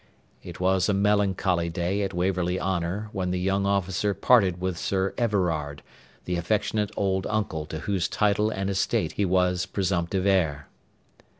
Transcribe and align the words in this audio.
It 0.41 0.59
was 0.59 0.89
a 0.89 0.95
melancholy 0.95 1.69
day 1.69 2.01
at 2.01 2.11
Waverley 2.11 2.59
Honour 2.59 3.09
when 3.11 3.29
the 3.29 3.39
young 3.39 3.67
officer 3.67 4.15
parted 4.15 4.59
with 4.59 4.75
Sir 4.75 5.13
Everard, 5.15 5.83
the 6.25 6.37
affectionate 6.37 6.89
old 6.97 7.27
uncle 7.27 7.67
to 7.67 7.81
whose 7.81 8.07
title 8.07 8.49
and 8.49 8.67
estate 8.67 9.11
he 9.11 9.25
was 9.25 9.67
presumptive 9.67 10.25
heir. 10.25 10.67